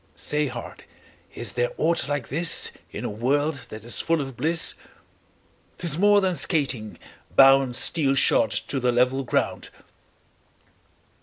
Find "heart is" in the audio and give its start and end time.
0.47-1.53